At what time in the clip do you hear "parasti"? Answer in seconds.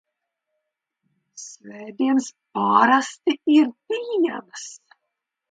2.59-3.37